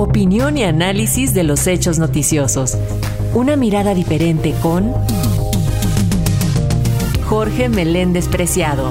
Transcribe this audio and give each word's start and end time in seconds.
Opinión 0.00 0.56
y 0.56 0.64
análisis 0.64 1.34
de 1.34 1.44
los 1.44 1.66
hechos 1.66 1.98
noticiosos. 1.98 2.78
Una 3.34 3.54
mirada 3.54 3.92
diferente 3.92 4.54
con 4.62 4.94
Jorge 7.28 7.68
Meléndez 7.68 8.26
Preciado. 8.26 8.88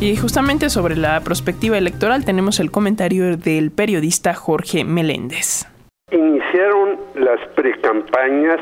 Y 0.00 0.16
justamente 0.16 0.68
sobre 0.68 0.96
la 0.96 1.20
perspectiva 1.20 1.78
electoral 1.78 2.24
tenemos 2.24 2.58
el 2.58 2.72
comentario 2.72 3.36
del 3.36 3.70
periodista 3.70 4.34
Jorge 4.34 4.82
Meléndez. 4.82 5.68
Iniciaron 6.10 6.98
las 7.14 7.38
precampañas 7.54 8.58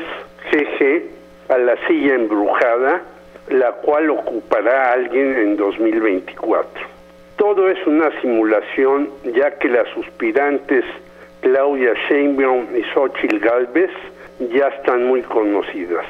GG 0.51 1.01
a 1.49 1.57
la 1.57 1.87
silla 1.87 2.13
embrujada, 2.13 3.01
la 3.49 3.71
cual 3.71 4.11
ocupará 4.11 4.93
alguien 4.93 5.33
en 5.35 5.57
2024. 5.57 7.00
Todo 7.53 7.67
es 7.67 7.85
una 7.85 8.09
simulación, 8.21 9.09
ya 9.35 9.51
que 9.57 9.67
las 9.67 9.85
suspirantes 9.89 10.85
Claudia 11.41 11.93
Sheinbaum 12.07 12.67
y 12.73 12.81
Xochitl 12.93 13.39
Galvez 13.39 13.91
ya 14.53 14.69
están 14.69 15.05
muy 15.05 15.21
conocidas. 15.21 16.05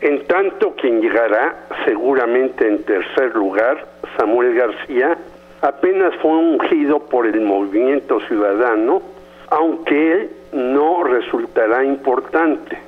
En 0.00 0.24
tanto, 0.26 0.74
quien 0.74 1.02
llegará 1.02 1.54
seguramente 1.84 2.66
en 2.66 2.82
tercer 2.84 3.36
lugar, 3.36 3.84
Samuel 4.16 4.54
García, 4.54 5.18
apenas 5.60 6.14
fue 6.22 6.30
ungido 6.30 7.00
por 7.00 7.26
el 7.26 7.42
movimiento 7.42 8.18
ciudadano, 8.20 9.02
aunque 9.50 10.12
él 10.12 10.30
no 10.52 11.04
resultará 11.04 11.84
importante, 11.84 12.78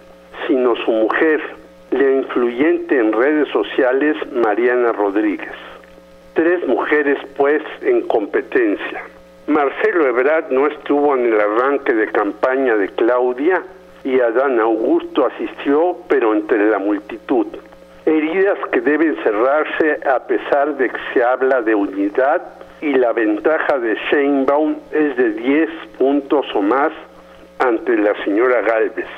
sino 0.46 0.76
su 0.76 0.92
mujer, 0.92 1.42
la 1.90 2.10
influyente 2.10 2.98
en 2.98 3.12
redes 3.12 3.48
sociales 3.48 4.16
Mariana 4.32 4.92
Rodríguez 4.92 5.52
tres 6.38 6.64
mujeres 6.68 7.18
pues 7.36 7.60
en 7.82 8.02
competencia. 8.02 9.02
Marcelo 9.48 10.06
Ebrard 10.06 10.52
no 10.52 10.68
estuvo 10.68 11.16
en 11.16 11.26
el 11.26 11.40
arranque 11.40 11.92
de 11.92 12.06
campaña 12.12 12.76
de 12.76 12.90
Claudia 12.90 13.60
y 14.04 14.20
Adán 14.20 14.60
Augusto 14.60 15.26
asistió, 15.26 15.96
pero 16.06 16.32
entre 16.32 16.70
la 16.70 16.78
multitud. 16.78 17.48
Heridas 18.06 18.56
que 18.70 18.80
deben 18.80 19.16
cerrarse 19.24 19.98
a 20.08 20.20
pesar 20.28 20.76
de 20.76 20.90
que 20.90 21.00
se 21.12 21.24
habla 21.24 21.60
de 21.60 21.74
unidad 21.74 22.40
y 22.80 22.92
la 22.92 23.12
ventaja 23.12 23.76
de 23.80 23.96
Sheinbaum 24.08 24.76
es 24.92 25.16
de 25.16 25.30
10 25.32 25.70
puntos 25.98 26.46
o 26.54 26.62
más 26.62 26.92
ante 27.58 27.96
la 27.96 28.14
señora 28.22 28.60
Galvez. 28.60 29.08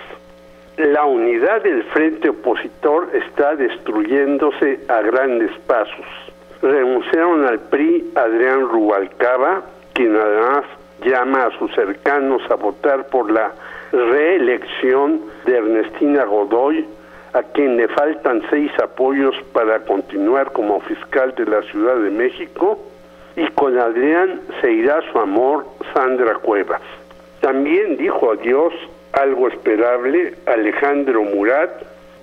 La 0.78 1.04
unidad 1.04 1.62
del 1.64 1.82
frente 1.92 2.30
opositor 2.30 3.10
está 3.12 3.56
destruyéndose 3.56 4.80
a 4.88 5.02
grandes 5.02 5.50
pasos 5.66 6.29
renunciaron 6.62 7.46
al 7.46 7.58
PRI 7.60 8.12
Adrián 8.14 8.68
Rubalcaba, 8.68 9.62
quien 9.94 10.16
además 10.16 10.64
llama 11.04 11.46
a 11.46 11.58
sus 11.58 11.74
cercanos 11.74 12.42
a 12.50 12.54
votar 12.54 13.06
por 13.08 13.30
la 13.30 13.52
reelección 13.92 15.22
de 15.46 15.56
Ernestina 15.56 16.24
Godoy, 16.24 16.86
a 17.32 17.42
quien 17.42 17.76
le 17.76 17.88
faltan 17.88 18.42
seis 18.50 18.70
apoyos 18.82 19.34
para 19.52 19.80
continuar 19.80 20.52
como 20.52 20.80
fiscal 20.80 21.34
de 21.36 21.46
la 21.46 21.62
Ciudad 21.62 21.96
de 21.96 22.10
México, 22.10 22.78
y 23.36 23.46
con 23.52 23.78
Adrián 23.78 24.40
se 24.60 24.72
irá 24.72 25.00
su 25.12 25.18
amor 25.18 25.64
Sandra 25.94 26.34
Cuevas. 26.34 26.82
También 27.40 27.96
dijo 27.96 28.32
adiós 28.32 28.74
algo 29.12 29.48
esperable 29.48 30.34
Alejandro 30.46 31.22
Murat, 31.22 31.70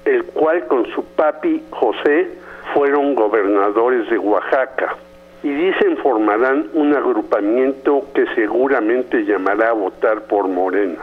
el 0.06 0.24
cual 0.26 0.68
con 0.68 0.86
su 0.94 1.04
papi 1.04 1.64
José 1.72 2.30
fueron 2.78 3.16
gobernadores 3.16 4.08
de 4.08 4.20
Oaxaca 4.20 4.96
y 5.42 5.50
dicen 5.50 5.98
formarán 5.98 6.68
un 6.74 6.94
agrupamiento 6.94 8.06
que 8.14 8.28
seguramente 8.36 9.26
llamará 9.26 9.70
a 9.70 9.74
votar 9.74 10.22
por 10.28 10.48
Morena. 10.48 11.00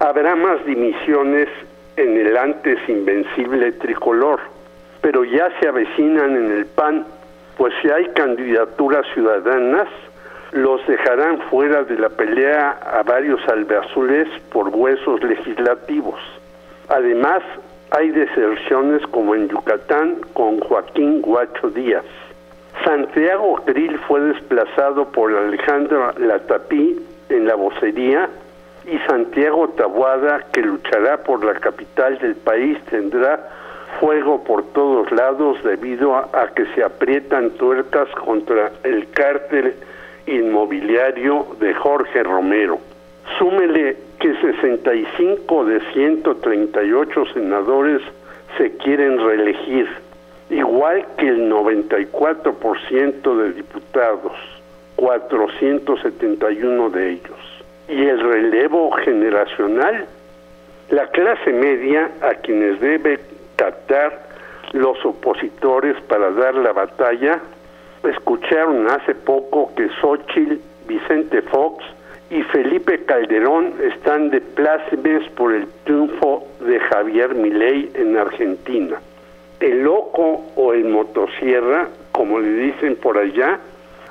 Habrá 0.00 0.34
más 0.34 0.64
dimisiones 0.66 1.48
en 1.96 2.16
el 2.16 2.36
antes 2.36 2.80
invencible 2.88 3.70
tricolor, 3.70 4.40
pero 5.00 5.22
ya 5.22 5.48
se 5.60 5.68
avecinan 5.68 6.36
en 6.36 6.50
el 6.50 6.66
PAN, 6.66 7.06
pues 7.56 7.72
si 7.80 7.88
hay 7.88 8.06
candidaturas 8.06 9.06
ciudadanas, 9.14 9.86
los 10.50 10.84
dejarán 10.88 11.38
fuera 11.42 11.84
de 11.84 12.00
la 12.00 12.08
pelea 12.08 12.80
a 12.82 13.04
varios 13.04 13.40
albeazules 13.46 14.26
por 14.50 14.70
huesos 14.70 15.22
legislativos. 15.22 16.18
Además, 16.88 17.42
hay 17.90 18.10
deserciones 18.10 19.06
como 19.08 19.34
en 19.34 19.48
Yucatán 19.48 20.16
con 20.32 20.60
Joaquín 20.60 21.22
Guacho 21.22 21.70
Díaz. 21.70 22.04
Santiago 22.84 23.56
Krill 23.64 23.98
fue 24.06 24.20
desplazado 24.20 25.06
por 25.12 25.34
Alejandro 25.34 26.12
Latapí 26.18 27.00
en 27.28 27.46
la 27.46 27.54
vocería 27.54 28.28
y 28.86 28.98
Santiago 29.08 29.68
Tabuada, 29.70 30.44
que 30.52 30.62
luchará 30.62 31.18
por 31.18 31.44
la 31.44 31.54
capital 31.54 32.18
del 32.18 32.36
país, 32.36 32.78
tendrá 32.90 33.48
fuego 33.98 34.44
por 34.44 34.62
todos 34.72 35.10
lados 35.10 35.62
debido 35.64 36.14
a, 36.14 36.28
a 36.32 36.48
que 36.54 36.66
se 36.74 36.84
aprietan 36.84 37.50
tuercas 37.50 38.08
contra 38.24 38.72
el 38.84 39.10
cártel 39.10 39.74
inmobiliario 40.26 41.46
de 41.58 41.74
Jorge 41.74 42.22
Romero. 42.22 42.78
Súmele 43.38 43.96
que 44.20 44.34
65 44.34 45.64
de 45.64 45.80
138 45.92 47.26
senadores 47.34 48.00
se 48.56 48.76
quieren 48.78 49.18
reelegir, 49.18 49.88
igual 50.48 51.04
que 51.18 51.28
el 51.28 51.50
94% 51.50 53.36
de 53.36 53.52
diputados, 53.52 54.32
471 54.96 56.90
de 56.90 57.10
ellos. 57.10 57.64
Y 57.88 58.06
el 58.06 58.20
relevo 58.20 58.90
generacional, 58.92 60.06
la 60.90 61.06
clase 61.08 61.52
media 61.52 62.10
a 62.22 62.34
quienes 62.36 62.80
debe 62.80 63.20
captar 63.56 64.26
los 64.72 65.04
opositores 65.04 66.00
para 66.02 66.30
dar 66.30 66.54
la 66.54 66.72
batalla, 66.72 67.40
escucharon 68.02 68.88
hace 68.88 69.14
poco 69.14 69.74
que 69.74 69.88
Xochitl, 70.00 70.60
Vicente 70.86 71.42
Fox 71.42 71.84
y 72.30 72.42
Felipe 72.42 73.04
Calderón 73.04 73.74
están 73.80 74.30
de 74.30 74.40
plácemes 74.40 75.28
por 75.30 75.54
el 75.54 75.66
triunfo 75.84 76.46
de 76.60 76.80
Javier 76.80 77.34
Milei 77.34 77.90
en 77.94 78.16
Argentina. 78.16 79.00
El 79.60 79.84
loco 79.84 80.44
o 80.56 80.72
el 80.72 80.84
motosierra, 80.84 81.88
como 82.12 82.40
le 82.40 82.48
dicen 82.48 82.96
por 82.96 83.16
allá, 83.16 83.58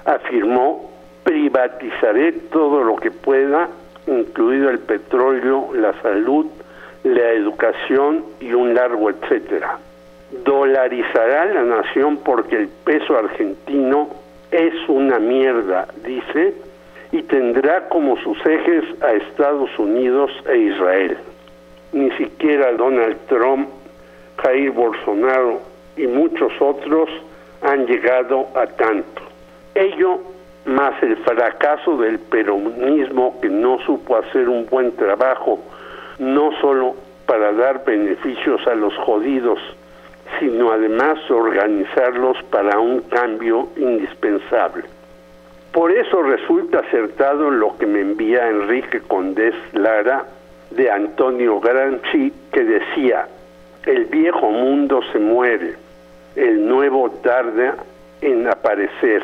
afirmó 0.05 0.91
privatizaré 1.23 2.31
todo 2.51 2.83
lo 2.83 2.95
que 2.95 3.11
pueda, 3.11 3.67
incluido 4.07 4.69
el 4.69 4.79
petróleo, 4.79 5.71
la 5.73 5.99
salud, 6.01 6.45
la 7.03 7.31
educación 7.31 8.23
y 8.39 8.53
un 8.53 8.73
largo 8.75 9.09
etcétera. 9.09 9.79
Dolarizará 10.43 11.45
la 11.45 11.63
nación 11.63 12.17
porque 12.17 12.57
el 12.57 12.67
peso 12.67 13.17
argentino 13.17 14.09
es 14.51 14.73
una 14.87 15.19
mierda, 15.19 15.87
dice, 16.05 16.53
y 17.15 17.23
tendrá 17.23 17.87
como 17.87 18.17
sus 18.17 18.37
ejes 18.45 18.83
a 19.01 19.13
Estados 19.13 19.69
Unidos 19.79 20.29
e 20.49 20.57
Israel. 20.57 21.17
Ni 21.93 22.11
siquiera 22.11 22.73
Donald 22.73 23.15
Trump, 23.29 23.69
Jair 24.43 24.71
Bolsonaro 24.71 25.61
y 25.95 26.07
muchos 26.07 26.51
otros 26.59 27.09
han 27.61 27.85
llegado 27.85 28.49
a 28.53 28.67
tanto. 28.67 29.21
Ello 29.75 30.19
más 30.65 31.01
el 31.03 31.15
fracaso 31.17 31.95
del 31.95 32.19
peronismo 32.19 33.39
que 33.39 33.47
no 33.47 33.79
supo 33.85 34.17
hacer 34.17 34.49
un 34.49 34.65
buen 34.65 34.93
trabajo, 34.97 35.63
no 36.19 36.51
solo 36.59 36.95
para 37.27 37.53
dar 37.53 37.85
beneficios 37.85 38.67
a 38.67 38.75
los 38.75 38.93
jodidos, 38.97 39.59
sino 40.37 40.69
además 40.69 41.17
organizarlos 41.31 42.35
para 42.49 42.77
un 42.77 42.99
cambio 43.03 43.69
indispensable. 43.77 44.83
Por 45.75 45.91
eso 45.91 46.23
resulta 46.23 46.79
acertado 46.79 47.51
lo 47.51 47.77
que 47.77 47.85
me 47.85 47.99
envía 47.99 48.47
Enrique 48.47 49.01
Condés 49.01 49.53
Lara 49.73 50.25
de 50.69 50.89
Antonio 50.89 51.59
Gramsci, 51.59 52.31
que 52.53 52.63
decía, 52.63 53.27
el 53.85 54.05
viejo 54.05 54.51
mundo 54.51 55.01
se 55.11 55.19
muere, 55.19 55.75
el 56.37 56.65
nuevo 56.65 57.11
tarda 57.21 57.75
en 58.21 58.47
aparecer, 58.47 59.21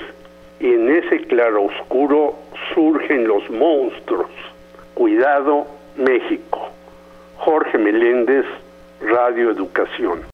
y 0.59 0.73
en 0.73 0.89
ese 0.89 1.21
claro 1.21 1.63
oscuro 1.63 2.35
surgen 2.73 3.29
los 3.29 3.49
monstruos. 3.49 4.29
Cuidado, 4.93 5.65
México. 5.95 6.67
Jorge 7.37 7.77
Meléndez, 7.77 8.45
Radio 8.99 9.51
Educación. 9.51 10.21